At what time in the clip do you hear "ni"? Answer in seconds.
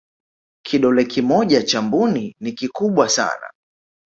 2.39-2.51